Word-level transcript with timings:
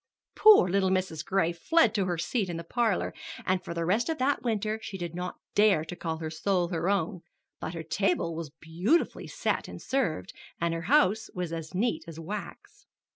Poor 0.35 0.67
little 0.67 0.89
Mrs. 0.89 1.23
Gray 1.23 1.51
fled 1.51 1.93
to 1.93 2.05
her 2.05 2.17
seat 2.17 2.49
in 2.49 2.57
the 2.57 2.63
parlor, 2.63 3.13
and 3.45 3.63
for 3.63 3.75
the 3.75 3.85
rest 3.85 4.09
of 4.09 4.17
that 4.17 4.41
winter 4.41 4.79
she 4.81 4.97
did 4.97 5.13
not 5.13 5.35
dare 5.53 5.85
to 5.85 5.95
call 5.95 6.17
her 6.17 6.31
soul 6.31 6.69
her 6.69 6.89
own; 6.89 7.21
but 7.59 7.75
her 7.75 7.83
table 7.83 8.33
was 8.35 8.49
beautifully 8.49 9.27
set 9.27 9.67
and 9.67 9.79
served, 9.79 10.33
and 10.59 10.73
her 10.73 10.81
house 10.89 11.29
was 11.35 11.53
as 11.53 11.75
neat 11.75 12.03
as 12.07 12.19
wax. 12.19 12.87